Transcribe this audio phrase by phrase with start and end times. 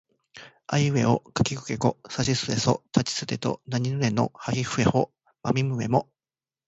[0.65, 5.11] あいうえおかきくけこさしすせそたちつてとなにぬねのはひふへほ
[5.43, 6.09] まみむめも